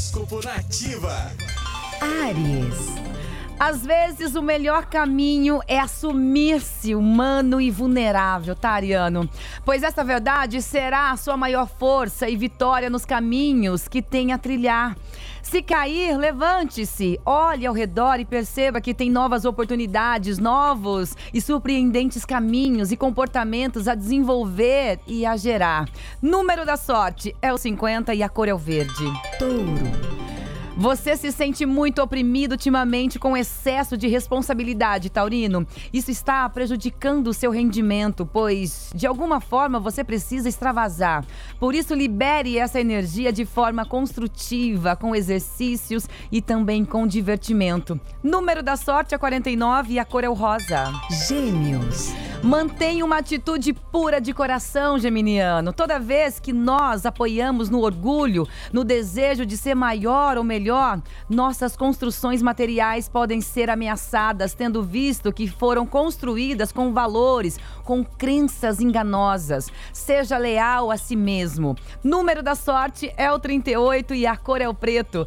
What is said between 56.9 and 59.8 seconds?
apoiamos no orgulho, no desejo de ser